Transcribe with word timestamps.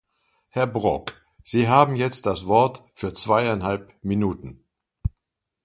Herr 0.49 0.65
Brok, 0.65 1.23
Sie 1.43 1.67
haben 1.67 1.95
jetzt 1.95 2.25
das 2.25 2.47
Wort 2.47 2.83
für 2.95 3.13
zweieinhalb 3.13 3.93
Minuten. 4.03 4.65